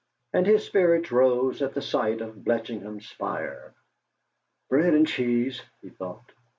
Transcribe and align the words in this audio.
And 0.33 0.47
his 0.47 0.65
spirits 0.65 1.11
rose 1.11 1.61
at 1.61 1.75
the 1.75 1.81
sight 1.83 2.21
of 2.21 2.43
Bletchingham 2.43 3.01
spire. 3.03 3.75
'.read 4.71 4.95
and 4.95 5.05
cheese,' 5.07 5.61
he 5.83 5.89
thought. 5.89 6.31